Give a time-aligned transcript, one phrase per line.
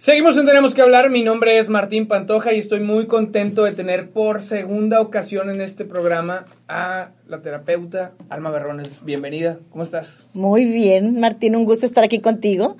[0.00, 1.10] Seguimos en Tenemos que hablar.
[1.10, 5.60] Mi nombre es Martín Pantoja y estoy muy contento de tener por segunda ocasión en
[5.60, 9.04] este programa a la terapeuta Alma Berrones.
[9.04, 9.58] Bienvenida.
[9.68, 10.30] ¿Cómo estás?
[10.32, 11.54] Muy bien, Martín.
[11.54, 12.78] Un gusto estar aquí contigo.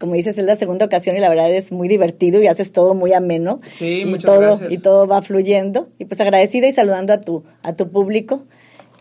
[0.00, 2.94] Como dices, es la segunda ocasión y la verdad es muy divertido y haces todo
[2.94, 3.60] muy ameno.
[3.66, 4.72] Sí, y muchas todo, gracias.
[4.72, 5.90] Y todo va fluyendo.
[5.98, 8.44] Y pues agradecida y saludando a tu, a tu público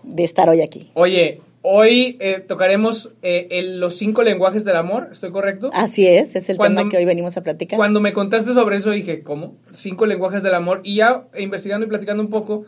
[0.03, 0.91] de estar hoy aquí.
[0.95, 5.09] Oye, hoy eh, tocaremos eh, el- los cinco lenguajes del amor.
[5.11, 5.69] ¿Estoy correcto?
[5.73, 7.77] Así es, es el Cuando- tema que hoy venimos a platicar.
[7.77, 9.55] Cuando me contaste sobre eso dije, ¿cómo?
[9.73, 10.81] Cinco lenguajes del amor.
[10.83, 12.65] Y ya investigando y platicando un poco,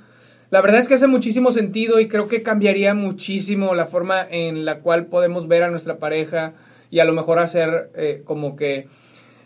[0.52, 4.66] la verdad es que hace muchísimo sentido y creo que cambiaría muchísimo la forma en
[4.66, 6.54] la cual podemos ver a nuestra pareja
[6.92, 8.88] y a lo mejor hacer eh, como que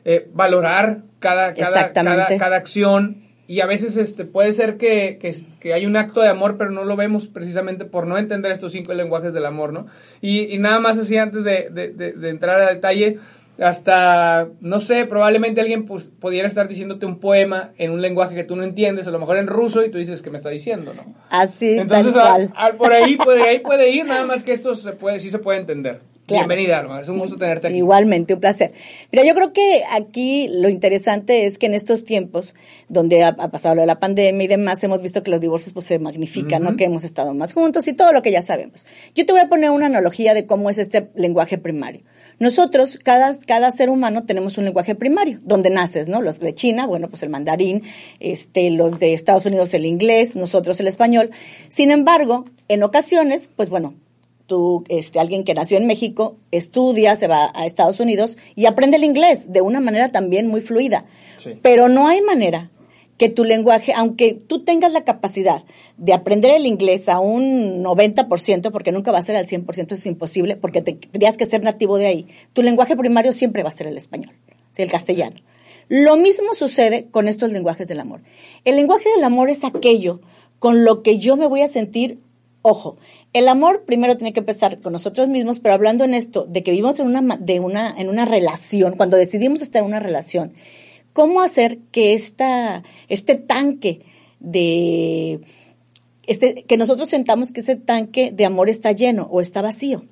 [0.03, 3.26] eh, valorar cada, cada, cada, cada acción.
[3.49, 6.69] Y a veces este, puede ser que, que, que hay un acto de amor, pero
[6.71, 9.87] no lo vemos precisamente por no entender estos cinco lenguajes del amor, ¿no?
[10.21, 13.19] Y, y nada más así antes de, de- de- de entrar a detalle,
[13.59, 18.43] hasta, no sé, probablemente alguien pues, pudiera estar diciéndote un poema en un lenguaje que
[18.43, 20.93] tú no entiendes, a lo mejor en ruso, y tú dices que me está diciendo,
[20.93, 21.15] ¿no?
[21.29, 22.53] Así, Entonces, tal cual.
[22.55, 25.39] a- por ahí puede, ahí puede ir, nada más que esto se puede, sí se
[25.39, 26.01] puede entender.
[26.27, 26.45] Claro.
[26.45, 27.77] Bienvenida, Alma, es un gusto tenerte aquí.
[27.77, 28.73] Igualmente, un placer.
[29.13, 32.53] Mira, yo creo que aquí lo interesante es que en estos tiempos,
[32.89, 35.71] donde ha, ha pasado lo de la pandemia y demás, hemos visto que los divorcios
[35.71, 36.75] pues se magnifican, ¿no?
[36.75, 38.85] Que hemos estado más juntos y todo lo que ya sabemos.
[39.15, 42.01] Yo te voy a poner una analogía de cómo es este lenguaje primario.
[42.39, 46.21] Nosotros, cada, cada ser humano tenemos un lenguaje primario, donde naces, ¿no?
[46.21, 47.83] Los de China, bueno, pues el mandarín,
[48.19, 51.31] este, los de Estados Unidos el inglés, nosotros el español.
[51.69, 53.95] Sin embargo, en ocasiones, pues bueno,
[54.47, 58.97] tú, este, alguien que nació en México, estudia, se va a Estados Unidos y aprende
[58.97, 61.05] el inglés de una manera también muy fluida.
[61.37, 61.51] Sí.
[61.61, 62.71] Pero no hay manera
[63.17, 65.63] que tu lenguaje, aunque tú tengas la capacidad
[65.97, 70.05] de aprender el inglés a un 90%, porque nunca va a ser al 100%, es
[70.05, 73.73] imposible, porque te- tendrías que ser nativo de ahí, tu lenguaje primario siempre va a
[73.73, 74.33] ser el español,
[74.71, 75.37] sí, el castellano.
[75.89, 78.21] Lo mismo sucede con estos lenguajes del amor.
[78.65, 80.19] El lenguaje del amor es aquello
[80.59, 82.19] con lo que yo me voy a sentir
[82.63, 82.97] Ojo,
[83.37, 86.71] el amor primero tiene que empezar con nosotros mismos, pero hablando en esto de que
[86.71, 90.53] vivimos en una de una en una relación, cuando decidimos estar en una relación,
[91.13, 94.01] cómo hacer que esta este tanque
[94.39, 95.41] de
[96.23, 100.05] este que nosotros sentamos que ese tanque de amor está lleno o está vacío.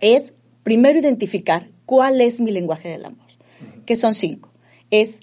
[0.00, 0.32] Es
[0.62, 3.26] primero identificar cuál es mi lenguaje del amor,
[3.86, 4.50] que son cinco.
[4.90, 5.20] Es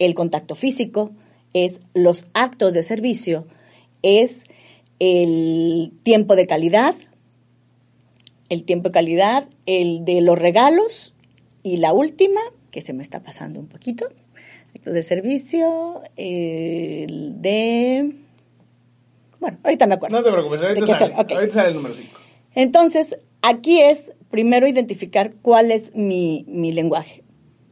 [0.00, 1.12] el contacto físico,
[1.52, 3.46] es los actos de servicio,
[4.02, 4.44] es
[4.98, 6.94] el tiempo de calidad,
[8.48, 11.14] el tiempo de calidad, el de los regalos
[11.62, 14.08] y la última, que se me está pasando un poquito,
[14.74, 18.14] actos de servicio, el de...
[19.40, 20.16] Bueno, ahorita me acuerdo.
[20.16, 22.20] No te preocupes, ahorita ¿De qué sale, ahorita sale el número 5.
[22.54, 27.22] Entonces, aquí es primero identificar cuál es mi, mi lenguaje.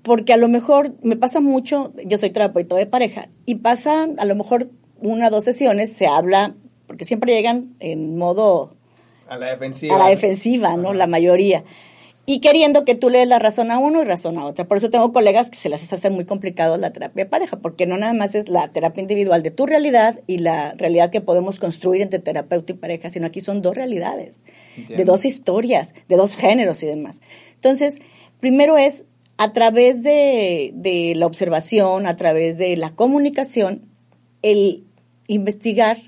[0.03, 4.25] Porque a lo mejor me pasa mucho, yo soy terapeuta de pareja, y pasa a
[4.25, 4.70] lo mejor
[5.00, 6.54] una o dos sesiones, se habla,
[6.86, 8.74] porque siempre llegan en modo
[9.28, 9.97] A la defensiva.
[9.97, 10.88] a la defensiva, ¿no?
[10.88, 10.98] Ajá.
[10.98, 11.64] La mayoría.
[12.28, 14.66] Y queriendo que tú le des la razón a uno y razón a otra.
[14.66, 17.86] Por eso tengo colegas que se les hace muy complicado la terapia de pareja, porque
[17.86, 21.60] no nada más es la terapia individual de tu realidad y la realidad que podemos
[21.60, 24.41] construir entre terapeuta y pareja, sino aquí son dos realidades,
[24.88, 27.20] de dos historias, de dos géneros y demás.
[27.54, 28.00] Entonces,
[28.41, 29.04] primero es
[29.36, 33.82] a través de, de la observación, a través de la comunicación,
[34.42, 34.82] el
[35.28, 35.98] investigar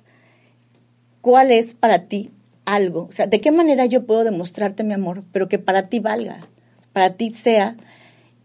[1.21, 2.31] cuál es para ti
[2.65, 6.01] algo, o sea, de qué manera yo puedo demostrarte mi amor, pero que para ti
[6.01, 6.47] valga,
[6.93, 7.77] para ti sea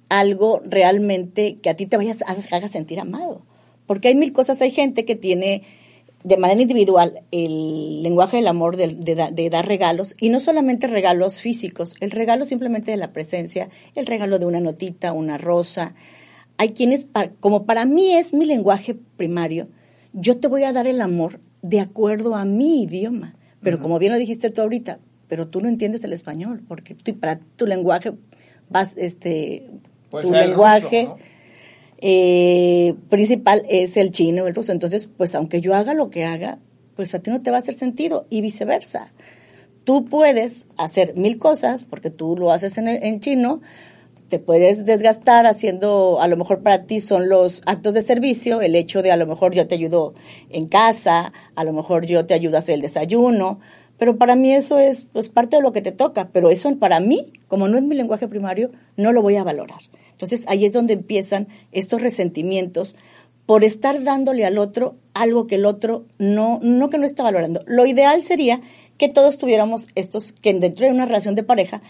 [0.10, 2.18] algo realmente que a ti te vayas
[2.52, 3.42] haga sentir amado.
[3.86, 5.64] Porque hay mil cosas, hay gente que tiene
[6.24, 10.40] de manera individual el lenguaje del amor de, de da- de dar regalos y no
[10.40, 15.38] solamente regalos físicos, el regalo simplemente de la presencia, el regalo de una notita, una
[15.38, 15.96] rosa.
[16.58, 17.08] Hay quienes,
[17.42, 19.68] como para mí es mi lenguaje primario,
[20.14, 23.36] yo te voy a dar el amor de acuerdo a mi idioma.
[23.64, 25.00] Pero como bien lo dijiste tú ahorita,
[25.30, 28.12] pero tú no entiendes el español, porque tú, para tu lenguaje
[28.70, 29.70] vas, este,
[30.10, 31.24] Puede tu lenguaje ruso, ¿no?
[32.00, 34.74] eh, principal es el chino o el ruso.
[34.74, 36.60] Entonces, pues aunque yo haga lo que haga,
[36.98, 39.14] pues a ti no te va a hacer sentido y viceversa.
[39.86, 43.62] Tú puedes hacer mil cosas porque tú lo haces en, en chino,
[44.34, 48.74] te puedes desgastar haciendo, a lo mejor para ti son los actos de servicio, el
[48.74, 50.16] hecho de a lo mejor yo te ayudo
[50.50, 53.60] en casa, a lo mejor yo te ayudo a hacer el desayuno,
[54.00, 57.00] pero para mí eso es pues parte de lo que te toca, pero eso para
[57.00, 59.82] mí, como no es mi lenguaje primario, no lo voy a valorar.
[60.10, 62.96] Entonces ahí es donde empiezan estos resentimientos
[63.46, 67.62] por estar dándole al otro algo que el otro no, no que no está valorando.
[67.68, 68.62] Lo ideal sería
[68.98, 71.84] que todos tuviéramos estos, que dentro de una relación de pareja,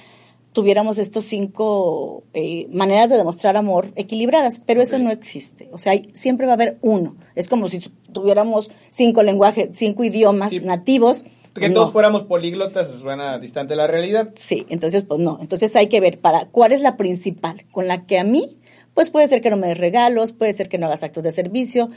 [0.53, 5.67] tuviéramos estos cinco eh, maneras de demostrar amor equilibradas, pero eso no existe.
[5.73, 7.15] O sea, siempre va a haber uno.
[7.35, 7.79] Es como si
[8.13, 11.25] tuviéramos cinco lenguajes, cinco idiomas nativos.
[11.53, 14.29] Que todos fuéramos políglotas suena distante de la realidad.
[14.37, 15.37] Sí, entonces pues no.
[15.41, 18.57] Entonces hay que ver para cuál es la principal con la que a mí,
[18.93, 21.31] pues puede ser que no me des regalos, puede ser que no hagas actos de
[21.31, 21.89] servicio,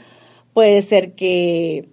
[0.53, 1.89] puede ser que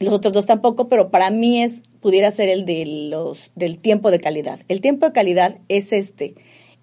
[0.00, 4.10] los otros dos tampoco, pero para mí es pudiera ser el de los del tiempo
[4.10, 4.60] de calidad.
[4.68, 6.34] El tiempo de calidad es este,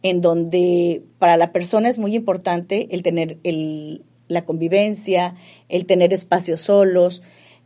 [0.04, 5.36] en donde para la persona es muy importante el tener el, la convivencia,
[5.70, 7.22] el tener espacios solos,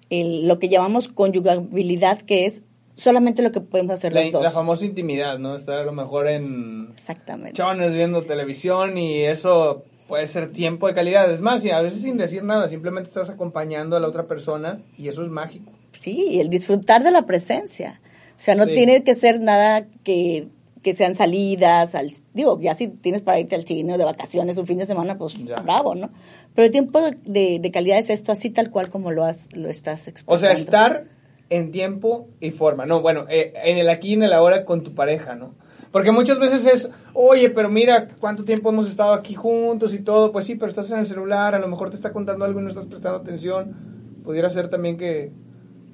[0.10, 2.64] el, lo que llamamos conyugabilidad, que es
[2.96, 4.44] solamente lo que podemos hacer la, los dos.
[4.44, 5.56] La famosa intimidad, ¿no?
[5.56, 7.54] Estar a lo mejor en Exactamente.
[7.54, 11.32] chones viendo televisión y eso puede ser tiempo de calidad.
[11.32, 14.82] Es más, y a veces sin decir nada, simplemente estás acompañando a la otra persona
[14.98, 15.72] y eso es mágico.
[15.94, 18.02] Sí, el disfrutar de la presencia.
[18.36, 20.48] O sea, no tiene que ser nada que,
[20.82, 24.58] que sean salidas, al, digo, ya si tienes para irte al cine o de vacaciones
[24.58, 26.10] un fin de semana, pues bravo, ¿no?
[26.56, 29.70] Pero el tiempo de, de, calidad es esto, así tal cual como lo, has, lo
[29.70, 30.34] estás expresando.
[30.34, 31.06] O sea, estar
[31.50, 33.02] en tiempo y forma, ¿no?
[33.02, 35.54] Bueno, eh, en el aquí y en el ahora con tu pareja, ¿no?
[35.92, 40.32] Porque muchas veces es, oye, pero mira cuánto tiempo hemos estado aquí juntos y todo.
[40.32, 42.64] Pues sí, pero estás en el celular, a lo mejor te está contando algo y
[42.64, 43.76] no estás prestando atención.
[44.24, 45.32] Pudiera ser también que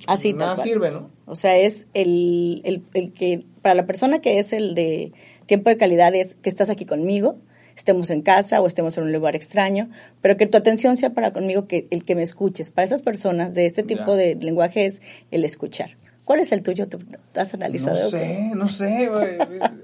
[0.07, 1.09] Así nada sirve, ¿no?
[1.25, 5.13] O sea, es el, el, el, que, para la persona que es el de
[5.45, 7.37] tiempo de calidad es que estás aquí conmigo,
[7.75, 9.89] estemos en casa o estemos en un lugar extraño,
[10.21, 12.71] pero que tu atención sea para conmigo, que el que me escuches.
[12.71, 14.15] Para esas personas de este tipo ya.
[14.15, 15.01] de lenguaje es
[15.31, 15.97] el escuchar.
[16.25, 16.87] ¿Cuál es el tuyo?
[16.87, 17.95] ¿Te has analizado?
[18.01, 19.11] No sé, no sé.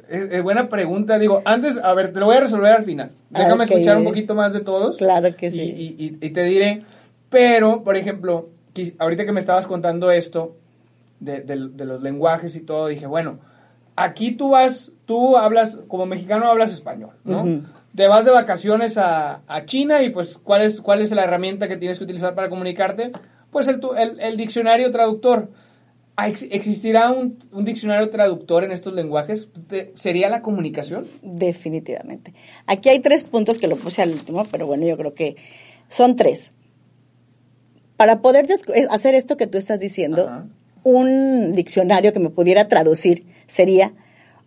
[0.09, 1.19] es, es, buena pregunta.
[1.19, 3.11] Digo, antes, a ver, te lo voy a resolver al final.
[3.29, 3.75] Déjame okay.
[3.75, 4.97] escuchar un poquito más de todos.
[4.97, 5.61] Claro que sí.
[5.61, 6.83] Y, y, y, te diré.
[7.29, 8.49] Pero, por ejemplo,
[8.97, 10.55] ahorita que me estabas contando esto
[11.19, 13.37] de, de, de, los lenguajes y todo, dije, bueno,
[13.95, 17.43] aquí tú vas, tú hablas, como mexicano hablas español, ¿no?
[17.43, 17.63] Uh -huh.
[17.95, 21.67] Te vas de vacaciones a, a, China y pues, ¿cuál es, ¿cuál es la herramienta
[21.67, 23.11] que tienes que utilizar para comunicarte?
[23.51, 25.49] Pues el, el, el diccionario traductor.
[26.17, 29.47] ¿Existirá un, un, diccionario traductor en estos lenguajes?
[29.95, 31.07] ¿Sería la comunicación?
[31.23, 32.33] Definitivamente.
[32.67, 35.35] Aquí hay tres puntos que lo puse al último, pero bueno, yo creo que
[35.89, 36.53] son tres.
[37.97, 38.47] Para poder
[38.89, 40.45] hacer esto que tú estás diciendo, Ajá.
[40.83, 43.93] un diccionario que me pudiera traducir sería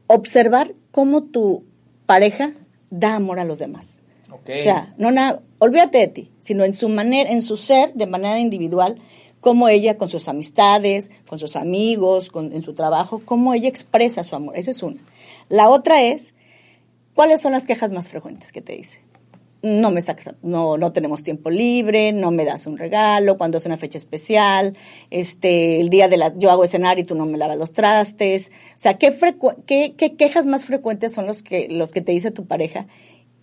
[0.06, 1.64] observar cómo tu
[2.06, 2.52] pareja
[2.90, 3.94] da amor a los demás.
[4.30, 4.60] Okay.
[4.60, 8.06] O sea, no nada, olvídate de ti, sino en su manera, en su ser, de
[8.06, 8.96] manera individual,
[9.44, 14.22] cómo ella con sus amistades, con sus amigos, con, en su trabajo, cómo ella expresa
[14.22, 14.56] su amor.
[14.56, 15.02] Esa es una.
[15.50, 16.32] La otra es,
[17.12, 19.02] ¿cuáles son las quejas más frecuentes que te dice?
[19.60, 23.66] No me sacas, no, no tenemos tiempo libre, no me das un regalo, cuando es
[23.66, 24.78] una fecha especial,
[25.10, 28.50] este, el día de la, yo hago escenario y tú no me lavas los trastes.
[28.74, 29.14] O sea, ¿qué,
[29.66, 32.86] qué, qué quejas más frecuentes son los que, los que te dice tu pareja?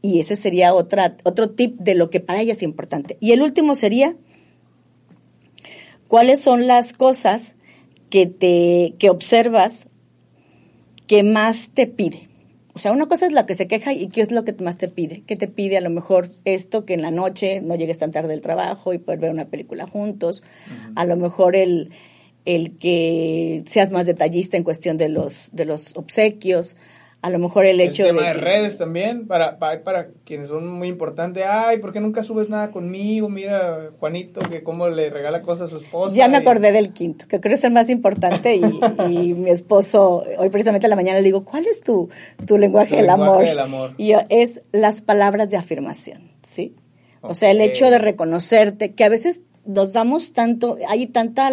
[0.02, 3.18] Y ese sería otro tip de lo que para ella es importante.
[3.20, 4.16] Y el último sería,
[6.12, 7.54] cuáles son las cosas
[8.10, 9.88] que te que observas
[11.08, 12.28] que más te pide.
[12.74, 14.78] O sea, una cosa es la que se queja y qué es lo que más
[14.78, 15.24] te pide.
[15.26, 18.28] ¿Qué te pide a lo mejor esto que en la noche no llegues tan tarde
[18.28, 20.44] del trabajo y poder ver una película juntos?
[20.44, 20.94] Uh -huh.
[20.98, 21.92] A lo mejor el,
[22.44, 26.76] el que seas más detallista en cuestión de los de los obsequios
[27.22, 30.08] a lo mejor el hecho el tema de, de que, redes también para, para, para
[30.26, 33.30] quienes son muy importantes ay ¿por qué nunca subes nada conmigo?
[33.30, 37.28] mira Juanito que cómo le regala cosas a su esposa ya me acordé del quinto
[37.28, 38.62] que creo que es el más importante y,
[39.10, 42.10] y, mi esposo hoy precisamente en la mañana le digo ¿cuál es tu,
[42.48, 43.46] tu lenguaje, tu del, lenguaje amor?
[43.46, 46.76] del amor y es las palabras de afirmación ¿sí?
[47.20, 47.32] Okay.
[47.32, 51.52] o sea el hecho de reconocerte que a veces nos damos tanto hay tanta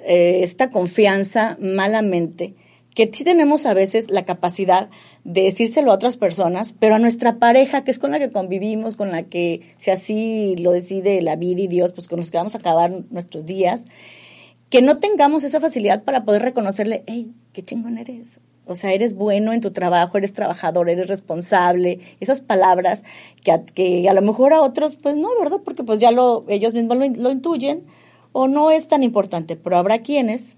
[0.00, 2.54] eh, esta confianza malamente
[2.94, 4.90] que sí tenemos a veces la capacidad
[5.24, 8.96] de decírselo a otras personas, pero a nuestra pareja, que es con la que convivimos,
[8.96, 12.38] con la que, si así lo decide la vida y Dios, pues con los que
[12.38, 13.86] vamos a acabar nuestros días,
[14.68, 18.40] que no tengamos esa facilidad para poder reconocerle, hey, qué chingón eres.
[18.66, 21.98] O sea, eres bueno en tu trabajo, eres trabajador, eres responsable.
[22.20, 23.02] Esas palabras
[23.42, 25.60] que a, lo mejor a otros, pues no, ¿verdad?
[25.64, 27.84] Porque pues ya lo, ellos mismos lo intuyen
[28.30, 30.54] o no es tan importante, pero habrá quienes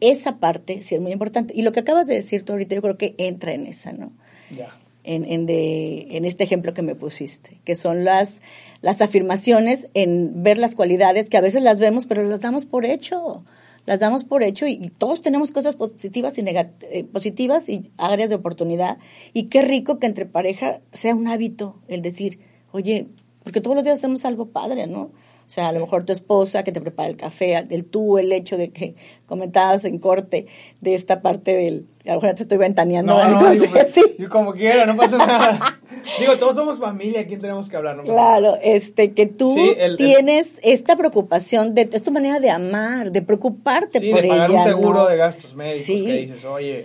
[0.00, 1.54] esa parte sí es muy importante.
[1.56, 4.12] Y lo que acabas de decir tú ahorita, yo creo que entra en esa, ¿no?
[4.56, 4.78] Ya.
[5.04, 8.40] en, en, de, en este ejemplo que me pusiste, que son las,
[8.80, 12.86] las afirmaciones en ver las cualidades que a veces las vemos, pero las damos por
[12.86, 13.44] hecho
[13.88, 18.36] las damos por hecho y, todos tenemos cosas positivas y eh, positivas y áreas de
[18.36, 18.98] oportunidad.
[19.32, 22.38] Y qué rico que entre pareja sea un hábito el decir,
[22.70, 23.06] oye,
[23.42, 25.10] porque todos los días hacemos algo padre, ¿no?
[25.48, 28.30] O sea, a lo mejor tu esposa que te prepara el café, el tú, el
[28.32, 30.46] hecho de que comentabas en corte
[30.82, 31.86] de esta parte del...
[32.04, 33.14] A lo mejor te estoy ventaneando.
[33.14, 35.80] No, no, digo, pues, yo como quiera, no pasa nada.
[36.20, 37.98] digo, todos somos familia, ¿quién tenemos que hablar?
[38.04, 39.56] claro, este, que tú
[39.96, 44.50] tienes esta preocupación, de, es tu manera de amar, de preocuparte sí, por de pagar
[44.50, 46.84] un seguro de gastos médicos que dices, oye...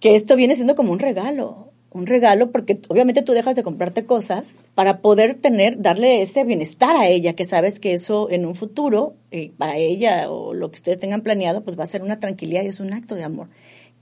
[0.00, 1.65] Que esto viene siendo como un regalo
[1.96, 6.94] un regalo porque obviamente tú dejas de comprarte cosas para poder tener, darle ese bienestar
[6.96, 10.76] a ella, que sabes que eso en un futuro, eh, para ella o lo que
[10.76, 13.48] ustedes tengan planeado, pues va a ser una tranquilidad y es un acto de amor.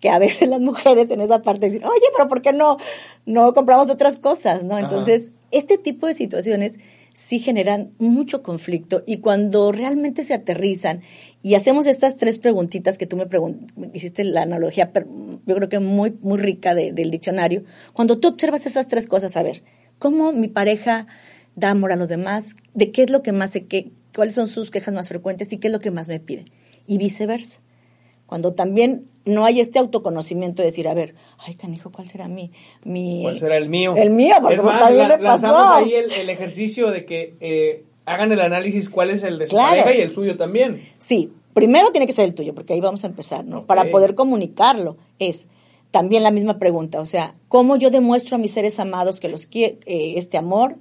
[0.00, 2.78] Que a veces las mujeres en esa parte dicen, oye, pero ¿por qué no,
[3.26, 4.64] no compramos otras cosas?
[4.64, 4.76] ¿no?
[4.78, 6.78] Entonces, este tipo de situaciones
[7.14, 11.02] sí generan mucho conflicto y cuando realmente se aterrizan
[11.44, 13.28] y hacemos estas tres preguntitas que tú me,
[13.92, 17.64] hiciste la analogía, yo creo que muy, muy rica del diccionario.
[17.92, 19.62] Cuando tú observas esas tres cosas, a ver,
[19.98, 21.06] ¿cómo mi pareja
[21.54, 22.46] da amor a los demás?
[22.72, 25.58] ¿De qué es lo que más se que, cuáles son sus quejas más frecuentes y
[25.58, 26.46] qué es lo que más me pide?
[26.86, 27.60] Y viceversa.
[28.24, 32.52] Cuando también no hay este autoconocimiento de decir, a ver, ay, canijo, ¿cuál será mi,
[32.84, 33.20] mi...
[33.20, 33.94] ¿Cuál será el mío?
[33.98, 38.32] El mío, porque es más, la, lanzamos ahí el, el, ejercicio de que eh, hagan
[38.32, 40.88] el análisis cuál es el de su pareja y el suyo también.
[40.98, 43.66] Sí, primero tiene que ser el tuyo, porque ahí vamos a empezar, ¿no?
[43.66, 45.46] Para poder comunicarlo es
[45.90, 49.46] también la misma pregunta, o sea, ¿cómo yo demuestro a mis seres amados que los
[49.46, 50.76] quiero, eh, este amor?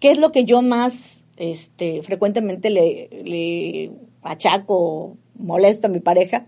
[0.00, 3.90] ¿Qué es lo que yo más este, frecuentemente le, le
[4.22, 6.46] achaco, molesto a mi pareja?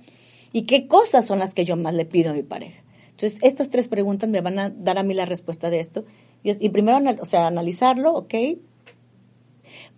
[0.52, 2.82] ¿Y qué cosas son las que yo más le pido a mi pareja?
[3.10, 6.04] Entonces, estas tres preguntas me van a dar a mí la respuesta de esto.
[6.42, 8.34] Y, y primero, o sea, analizarlo, ¿ok?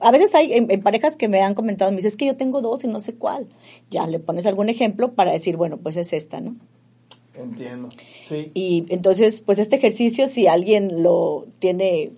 [0.00, 2.60] A veces hay en, parejas que me han comentado, me dicen, es que yo tengo
[2.60, 3.46] dos y no sé cuál.
[3.90, 6.56] Ya le pones algún ejemplo para decir, bueno, pues es esta, ¿no?
[7.34, 7.88] Entiendo,
[8.28, 8.50] sí.
[8.54, 12.12] Y entonces, pues este ejercicio, si alguien lo tiene,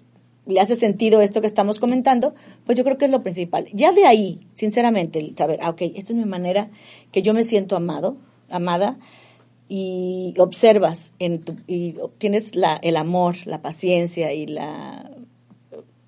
[0.46, 2.34] le hace sentido esto que estamos comentando,
[2.66, 3.68] pues yo creo que es lo principal.
[3.72, 6.70] Ya de ahí, sinceramente, el saber, ah, ok, esta es mi manera
[7.12, 8.16] que yo me siento amado,
[8.50, 8.98] amada,
[9.68, 15.10] y observas en tu, y tienes la, el amor, la paciencia y la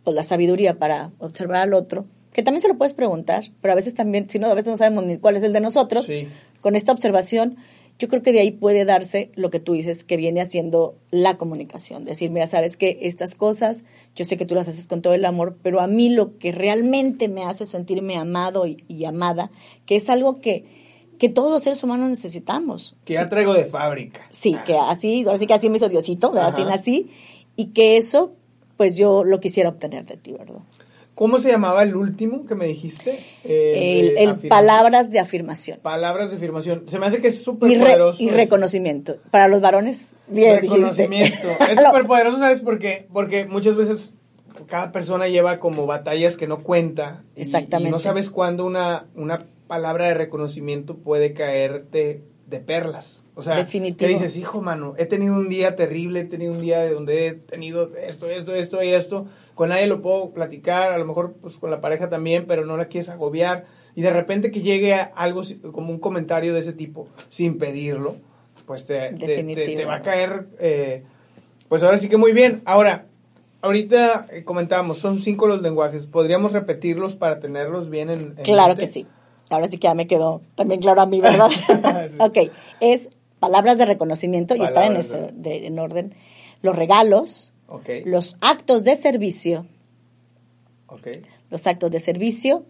[0.08, 3.74] pues, la sabiduría para observar al otro, que también se lo puedes preguntar, pero a
[3.74, 6.08] veces también, si no, a veces no sabemos ni cuál es el de nosotros,
[6.62, 7.58] con esta observación,
[7.98, 11.36] yo creo que de ahí puede darse lo que tú dices, que viene haciendo la
[11.36, 12.04] comunicación.
[12.04, 13.84] Decir, mira, sabes que estas cosas,
[14.16, 16.52] yo sé que tú las haces con todo el amor, pero a mí lo que
[16.52, 19.50] realmente me hace sentirme amado y, amada,
[19.84, 20.64] que es algo que,
[21.18, 22.96] que todos los seres humanos necesitamos.
[23.04, 24.22] Que ya traigo de fábrica.
[24.30, 27.10] Sí, que así, ahora sí que así me hizo Diosito, así nací,
[27.56, 28.37] y que eso
[28.78, 30.60] pues yo lo quisiera obtener de ti, ¿verdad?
[31.14, 33.18] ¿Cómo se llamaba el último que me dijiste?
[33.42, 35.80] el, palabras de afirmación.
[35.82, 36.84] Palabras de afirmación.
[36.86, 38.22] Se me hace que es súper poderoso.
[38.22, 39.16] Y reconocimiento.
[39.32, 41.48] Para los varones, bien Reconocimiento.
[41.70, 43.08] es súper poderoso, ¿sabes por qué?
[43.12, 44.14] Porque muchas veces
[44.68, 47.24] cada persona lleva como batallas que no cuenta.
[47.34, 47.88] Exactamente.
[47.88, 53.22] Y no sabes cuándo una, una palabra de reconocimiento puede caerte de perlas.
[53.34, 56.80] O sea, que dices, hijo, mano, he tenido un día terrible, he tenido un día
[56.80, 59.26] de donde he tenido esto, esto, esto y esto.
[59.54, 62.76] Con nadie lo puedo platicar, a lo mejor pues con la pareja también, pero no
[62.76, 63.66] la quieres agobiar.
[63.94, 68.16] Y de repente que llegue algo como un comentario de ese tipo, sin pedirlo,
[68.66, 71.04] pues te, te, va a caer, eh,
[71.68, 72.62] pues ahora sí que muy bien.
[72.64, 73.06] Ahora,
[73.62, 78.86] ahorita eh, comentábamos, son cinco los lenguajes, ¿podríamos repetirlos para tenerlos bien en, Claro que
[78.86, 79.06] sí.
[79.50, 81.50] Ahora sí que ya me quedó también claro a mí, ¿verdad?
[82.18, 82.50] Ok,
[82.80, 86.14] es palabras de reconocimiento, y están en, ese, en orden,
[86.62, 87.52] los regalos,
[88.04, 89.66] los actos de servicio,
[91.50, 92.64] los actos de servicio,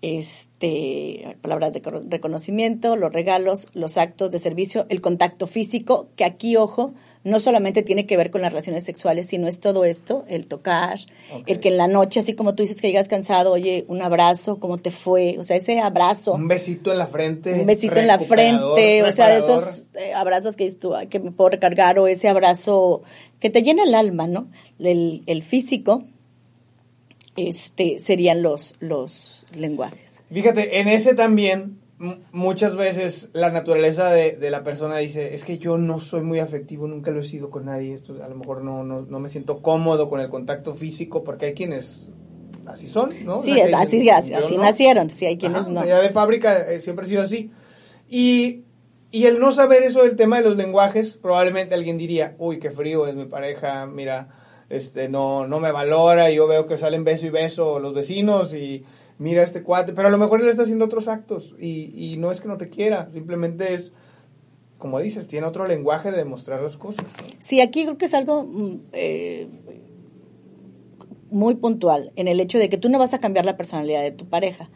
[0.00, 6.56] este, palabras de reconocimiento, los regalos, los actos de servicio, el contacto físico, que aquí,
[6.56, 10.46] ojo, no solamente tiene que ver con las relaciones sexuales, sino es todo esto, el
[10.46, 11.00] tocar,
[11.46, 14.60] el que en la noche, así como tú dices que llegas cansado, oye, un abrazo,
[14.60, 15.36] ¿cómo te fue?
[15.38, 16.34] O sea, ese abrazo.
[16.34, 17.52] Un besito en la frente.
[17.54, 21.50] Un besito en la frente, o sea, esos eh, abrazos que, tú, que me puedo
[21.50, 23.02] recargar, o ese abrazo
[23.40, 24.48] que te llena el alma, ¿no?
[24.78, 26.04] El, el físico,
[27.36, 30.14] este, serían los, los lenguajes.
[30.30, 31.78] Fíjate, en ese también
[32.32, 36.86] muchas veces la naturaleza de, la persona dice, es que yo no soy muy afectivo,
[36.86, 40.08] nunca lo he sido con nadie, a lo mejor no, no, no me siento cómodo
[40.08, 42.10] con el contacto físico, porque hay quienes
[42.66, 43.42] así son, ¿no?
[43.42, 45.84] Sí, así, así, nacieron, sí, hay quienes no.
[45.84, 47.50] ya de fábrica eh, siempre ha sido así.
[48.08, 48.64] Y
[49.10, 52.70] Y el no saber eso del tema de los lenguajes, probablemente alguien diría, uy, qué
[52.70, 54.28] frío es mi pareja, mira,
[54.68, 58.52] este, no, no me valora, y yo veo que salen beso y beso los vecinos
[58.52, 58.84] y
[59.18, 62.30] mira este cuate, pero a lo mejor él está haciendo otros actos y, y no
[62.30, 63.92] es que no te quiera, simplemente es,
[64.78, 67.06] como dices, tiene otro lenguaje de demostrar las cosas.
[67.40, 69.48] Sí, aquí creo que es algo mm, eh,
[71.30, 74.12] muy puntual en el hecho de que tú no vas a cambiar la personalidad de
[74.12, 74.70] tu pareja,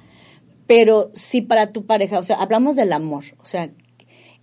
[0.66, 3.70] pero sí para tu pareja, o sea, hablamos del amor, o sea,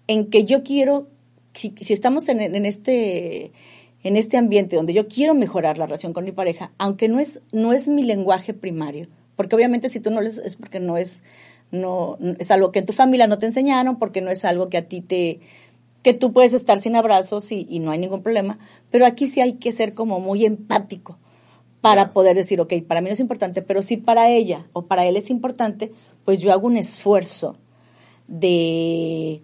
[0.08, 1.10] en que yo quiero,
[1.54, 3.52] si, estamos en, este
[4.02, 7.42] en este ambiente donde yo quiero mejorar la relación con mi pareja, aunque no es
[7.52, 9.08] no es mi lenguaje primario,
[9.40, 11.24] porque obviamente si tú no les es porque no es
[11.72, 14.90] no es algo que tu familia no te enseñaron, porque no es algo que a
[14.90, 15.40] ti te
[16.04, 18.60] que tú puedes estar sin abrazos y, y no hay ningún problema,
[18.92, 21.18] pero aquí sí hay que ser como muy empático
[21.80, 25.06] para poder decir, ok, para mí no es importante, pero si para ella o para
[25.06, 25.94] él es importante,
[26.26, 27.56] pues yo hago un esfuerzo
[28.28, 29.42] de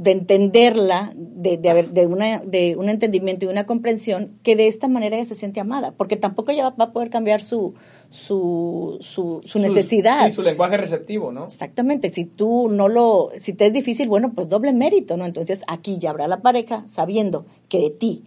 [0.00, 4.88] de entenderla, de, de, de, una, de un entendimiento y una comprensión, que de esta
[4.88, 7.74] manera ella se siente amada, porque tampoco ella va a poder cambiar su,
[8.08, 10.28] su, su, su necesidad.
[10.28, 11.44] Sí, su lenguaje receptivo, ¿no?
[11.44, 15.26] Exactamente, si tú no lo, si te es difícil, bueno, pues doble mérito, ¿no?
[15.26, 18.24] Entonces aquí ya habrá la pareja sabiendo que de ti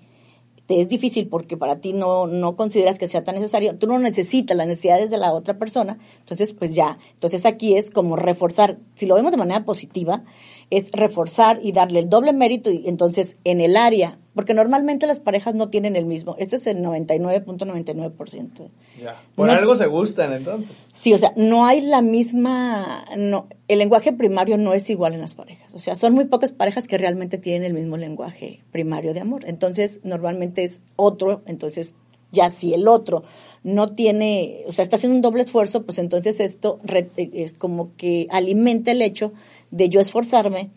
[0.68, 3.98] te es difícil porque para ti no, no consideras que sea tan necesario, tú no
[3.98, 8.78] necesitas las necesidades de la otra persona, entonces pues ya, entonces aquí es como reforzar,
[8.96, 10.24] si lo vemos de manera positiva,
[10.70, 15.20] es reforzar y darle el doble mérito y entonces en el área, porque normalmente las
[15.20, 18.70] parejas no tienen el mismo, esto es el 99.99%.
[19.02, 20.88] Ya, por algo se gustan entonces.
[20.94, 25.22] Sí, o sea, no hay la misma, no, el lenguaje primario no es igual en
[25.22, 29.14] las parejas, o sea, son muy pocas parejas que realmente tienen el mismo lenguaje primario
[29.14, 31.96] de amor, entonces normalmente es otro, entonces
[32.32, 33.24] ya si el otro
[33.64, 36.80] no tiene, o sea, está haciendo un doble esfuerzo, pues entonces esto
[37.16, 39.32] es como que alimenta el hecho
[39.74, 40.70] de yo esforzarme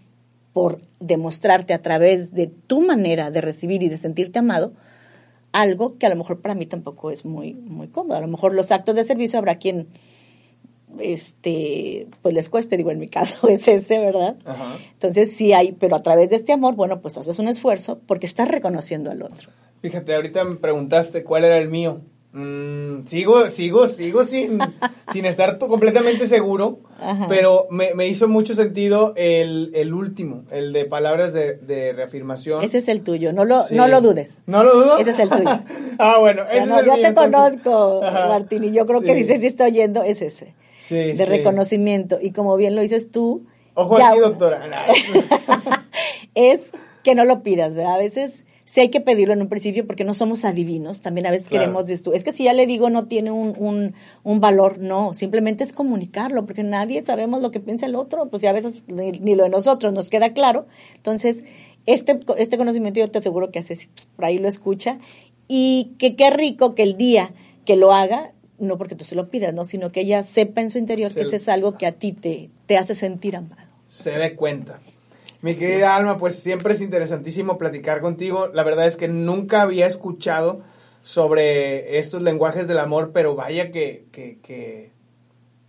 [0.54, 4.72] por demostrarte a través de tu manera de recibir y de sentirte amado,
[5.52, 8.16] algo que a lo mejor para mí tampoco es muy, muy cómodo.
[8.16, 9.88] A lo mejor los actos de servicio habrá quien
[10.98, 14.36] este pues les cueste, digo en mi caso es ese, ¿verdad?
[14.92, 18.24] Entonces sí hay, pero a través de este amor, bueno, pues haces un esfuerzo porque
[18.24, 19.50] estás reconociendo al otro.
[19.82, 22.00] Fíjate, ahorita me preguntaste cuál era el mío.
[22.38, 24.58] Mm, sigo, sigo, sigo sin,
[25.10, 26.80] sin estar completamente seguro,
[27.30, 32.62] pero me, me, hizo mucho sentido el, el, último, el de palabras de, de, reafirmación.
[32.62, 34.42] Ese es el tuyo, no lo, no lo dudes.
[34.44, 34.98] ¿No lo dudo?
[34.98, 35.48] Ese es el tuyo.
[35.98, 39.70] ah, bueno, ese no, yo te conozco, Martín, y yo creo que dices si estoy
[39.70, 40.52] oyendo, es ese.
[40.90, 42.18] de reconocimiento.
[42.20, 43.46] Y como bien lo dices tú.
[43.72, 44.60] Ojo aquí, doctora.
[46.34, 46.72] es
[47.02, 47.94] que no lo pidas, ¿verdad?
[47.94, 51.30] A veces sí hay que pedirlo en un principio porque no somos adivinos, también a
[51.30, 52.12] veces queremos esto.
[52.12, 55.72] Es que si ya le digo no tiene un, un, un, valor, no, simplemente es
[55.72, 59.44] comunicarlo, porque nadie sabemos lo que piensa el otro, pues ya a veces ni, lo
[59.44, 60.66] de nosotros nos queda claro.
[60.96, 61.44] Entonces,
[61.86, 64.98] este, este conocimiento yo te aseguro que hace, pues, por ahí lo escucha,
[65.48, 67.32] y que qué rico que el día
[67.64, 70.70] que lo haga, no porque tú se lo pidas, no, sino que ella sepa en
[70.70, 73.62] su interior que ese es algo que a ti te, te hace sentir amado.
[73.88, 74.80] Se dé cuenta.
[75.42, 78.48] Mi querida Alma, pues siempre es interesantísimo platicar contigo.
[78.48, 80.62] La verdad es que nunca había escuchado
[81.02, 84.90] sobre estos lenguajes del amor, pero vaya que, que, que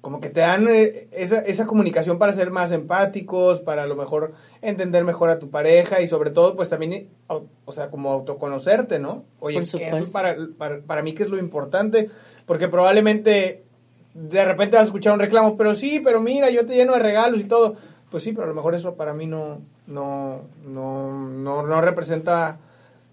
[0.01, 3.95] como que te dan eh, esa, esa comunicación para ser más empáticos, para a lo
[3.95, 8.99] mejor entender mejor a tu pareja y sobre todo pues también, o, sea, como autoconocerte,
[8.99, 9.25] ¿no?
[9.39, 12.09] Oye, eso es para, para, para mí que es lo importante,
[12.45, 13.63] porque probablemente
[14.13, 16.99] de repente vas a escuchar un reclamo, pero sí, pero mira, yo te lleno de
[16.99, 17.75] regalos y todo
[18.09, 22.59] pues sí, pero a lo mejor eso para mí no, no, no, no, representa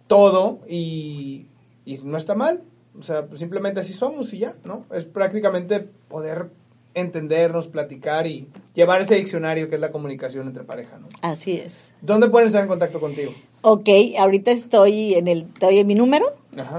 [0.07, 1.47] todo y,
[1.85, 2.63] y, no está mal.
[2.99, 4.85] O sea, pues simplemente así somos y ya, ¿no?
[4.93, 6.49] Es prácticamente poder
[6.95, 11.09] entendernos, platicar y llevar ese diccionario que es la comunicación entre pareja, ¿no?
[11.23, 11.93] Así es.
[12.01, 13.35] ¿Dónde pueden estar en contacto contigo?
[13.63, 16.27] Ok, ahorita estoy en el, estoy en mi número,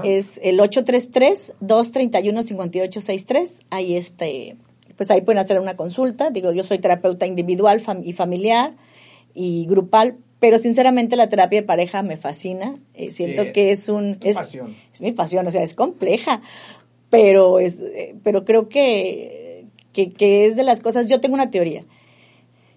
[0.04, 4.56] es el 833-231-5863, ahí este,
[4.96, 6.30] pues ahí pueden hacer una consulta.
[6.30, 8.74] Digo, yo soy terapeuta individual y familiar
[9.34, 12.78] y grupal, pero sinceramente la terapia de pareja me fascina.
[12.94, 14.16] Eh, siento que es un...
[14.22, 14.74] Es, pasión.
[14.92, 16.40] es mi pasión, o sea, es compleja,
[17.10, 21.08] pero, es, eh, pero creo que, que, es de las cosas...
[21.08, 21.84] Yo tengo una teoría.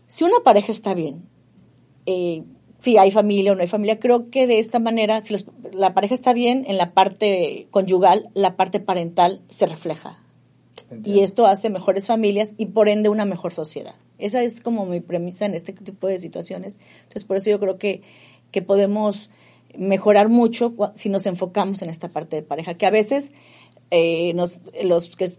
[0.08, 1.24] Si una pareja está bien,
[2.06, 2.44] eh,
[2.80, 5.36] si hay familia o no hay familia, creo que de esta manera, si
[5.72, 10.18] la pareja está bien, en la parte conyugal, la parte parental se refleja
[11.04, 13.96] y esto hace mejores familias y por ende una mejor sociedad.
[14.18, 16.78] Esa es como mi premisa en este tipo de situaciones.
[17.00, 18.02] Entonces, por eso yo creo que,
[18.52, 19.30] que podemos
[19.78, 23.32] mejorar mucho si nos enfocamos en esta parte de pareja, que a veces
[23.92, 25.32] eh, nos, los, que,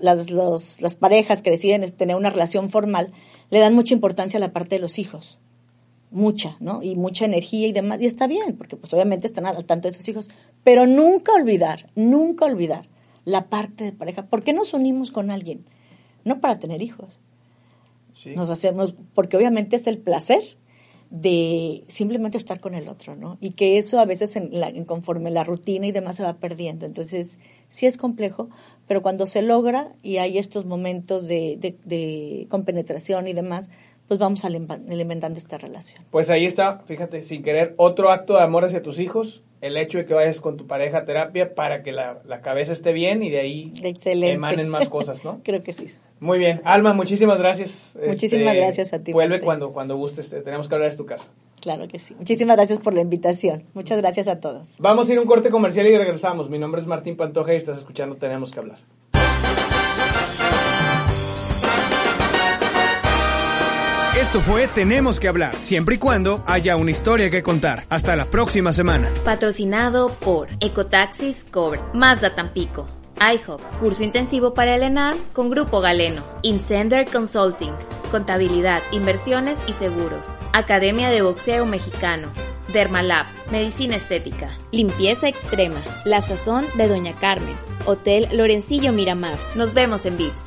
[0.00, 3.12] las, las parejas que deciden tener una relación formal
[3.50, 5.38] le dan mucha importancia a la parte de los hijos.
[6.10, 6.82] mucha, ¿no?
[6.82, 9.94] Y mucha energía y demás, y está bien, porque pues obviamente están al tanto de
[9.94, 10.30] sus hijos,
[10.64, 12.88] pero nunca olvidar, nunca olvidar
[13.28, 14.26] la parte de pareja.
[14.26, 15.64] ¿Por qué nos unimos con alguien?
[16.24, 17.20] No para tener hijos.
[18.34, 20.42] Nos hacemos, porque obviamente es el placer
[21.10, 23.38] de simplemente estar con el otro, ¿no?
[23.40, 26.34] Y que eso a veces en, la, en conforme la rutina y demás se va
[26.34, 26.84] perdiendo.
[26.84, 27.38] Entonces,
[27.68, 28.48] sí es complejo,
[28.86, 33.70] pero cuando se logra y hay estos momentos de, de, de compenetración y demás,
[34.08, 36.02] pues vamos alimentando esta relación.
[36.10, 39.98] Pues ahí está, fíjate, sin querer, otro acto de amor hacia tus hijos, el hecho
[39.98, 43.22] de que vayas con tu pareja a terapia para que la, la cabeza esté bien
[43.22, 43.72] y de ahí
[44.04, 45.40] emanen más cosas, ¿no?
[45.44, 45.88] Creo que sí.
[46.20, 46.60] Muy bien.
[46.64, 47.96] Alma, muchísimas gracias.
[48.04, 49.12] Muchísimas este, gracias a ti.
[49.12, 51.30] Vuelve cuando, cuando gustes, tenemos que hablar de tu casa.
[51.60, 52.14] Claro que sí.
[52.14, 53.64] Muchísimas gracias por la invitación.
[53.74, 54.76] Muchas gracias a todos.
[54.78, 56.50] Vamos a ir a un corte comercial y regresamos.
[56.50, 58.78] Mi nombre es Martín Pantoja y estás escuchando Tenemos que hablar.
[64.20, 67.84] Esto fue Tenemos que hablar, siempre y cuando haya una historia que contar.
[67.88, 69.08] Hasta la próxima semana.
[69.24, 72.88] Patrocinado por Ecotaxis Cobre, Mazda Tampico,
[73.20, 74.92] iHop, curso intensivo para el
[75.32, 77.72] con Grupo Galeno, Incender Consulting,
[78.10, 82.28] contabilidad, inversiones y seguros, Academia de Boxeo Mexicano,
[82.72, 89.38] Dermalab, Medicina Estética, Limpieza Extrema, La Sazón de Doña Carmen, Hotel Lorencillo Miramar.
[89.54, 90.42] Nos vemos en VIPS.